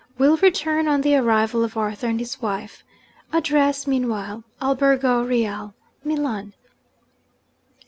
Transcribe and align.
Will 0.17 0.35
return 0.37 0.87
on 0.87 1.01
the 1.01 1.15
arrival 1.15 1.63
of 1.63 1.77
Arthur 1.77 2.07
and 2.07 2.19
his 2.19 2.41
wife. 2.41 2.83
Address, 3.31 3.85
meanwhile, 3.85 4.43
Albergo 4.59 5.23
Reale, 5.23 5.75
Milan.' 6.03 6.53